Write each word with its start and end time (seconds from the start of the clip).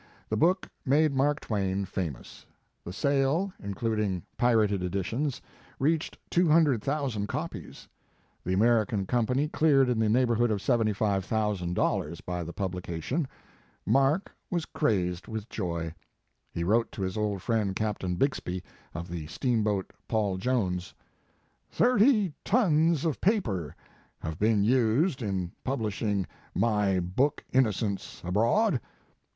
The 0.29 0.35
book 0.35 0.67
made 0.83 1.13
Mark 1.13 1.41
Twain 1.41 1.85
famous. 1.85 2.47
The 2.83 2.91
sale, 2.91 3.53
including 3.61 4.23
pirated 4.35 4.81
editions, 4.81 5.43
reached 5.77 6.17
200, 6.31 6.81
ooo 6.81 7.27
copies. 7.27 7.87
The 8.43 8.51
American 8.53 9.05
Company 9.05 9.47
cleared 9.47 9.89
in 9.89 9.99
the 9.99 10.09
neighborhood 10.09 10.49
of 10.49 10.57
$75,000 10.57 12.25
by 12.25 12.43
the 12.43 12.51
publication. 12.51 13.27
Mark 13.85 14.33
was 14.49 14.65
crazed 14.65 15.27
with 15.27 15.47
joy. 15.49 15.93
He 16.51 16.63
wrote 16.63 16.91
to 16.93 17.03
his 17.03 17.15
old 17.15 17.43
friend, 17.43 17.75
Captain 17.75 18.15
Bixby, 18.15 18.63
of 18.95 19.07
the 19.07 19.27
steamboat 19.27 19.93
Paul 20.07 20.37
Jones: 20.37 20.95
"Thirty 21.69 22.33
tons 22.43 23.05
of 23.05 23.21
paper 23.21 23.75
have 24.21 24.39
been 24.39 24.63
used 24.63 25.21
in 25.21 25.51
publishing 25.63 26.25
my 26.55 26.99
book 26.99 27.43
Innocents 27.53 28.23
Abroad. 28.25 28.81